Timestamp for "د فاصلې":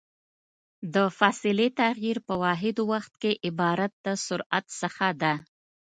0.93-1.67